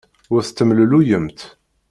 Ur 0.33 0.41
tettemlelluyemt. 0.43 1.39